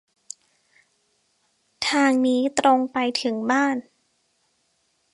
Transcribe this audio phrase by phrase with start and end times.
[1.87, 3.75] ทางนี้ตรงไปถึงบ้าน